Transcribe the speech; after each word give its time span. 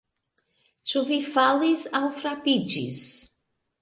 Ĉu 0.93 1.03
vi 1.09 1.19
falis 1.27 1.85
aŭ 1.99 2.03
frapiĝis? 2.19 3.07